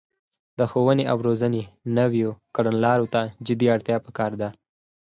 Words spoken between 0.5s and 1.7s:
د ښوونې او روزنې